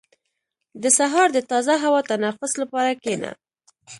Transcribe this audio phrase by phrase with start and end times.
[0.83, 3.31] •د سهار د تازه هوا تنفس لپاره کښېنه.